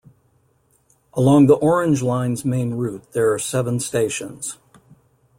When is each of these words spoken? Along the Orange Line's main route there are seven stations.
Along 1.13 1.45
the 1.45 1.53
Orange 1.57 2.01
Line's 2.01 2.43
main 2.43 2.73
route 2.73 3.11
there 3.11 3.31
are 3.33 3.37
seven 3.37 3.79
stations. 3.79 4.57